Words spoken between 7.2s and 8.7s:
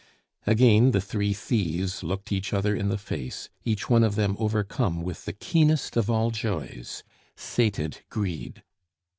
sated greed.